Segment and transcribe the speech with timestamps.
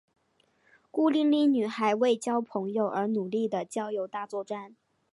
[0.89, 4.75] 孤零零女孩为交朋友而努力的交友大作战。